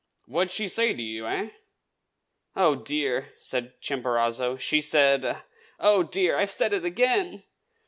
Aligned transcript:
What 0.25 0.45
did 0.45 0.53
she 0.55 0.67
say 0.67 0.95
to 0.95 1.01
you, 1.03 1.27
eh?" 1.27 1.51
"Oh, 2.55 2.73
dear!" 2.73 3.35
said 3.37 3.79
Chimborazo, 3.81 4.57
"she 4.57 4.81
said 4.81 5.43
oh, 5.79 6.01
dear! 6.01 6.35
I've 6.37 6.49
said 6.49 6.73
it 6.73 6.83
again!" 6.83 7.43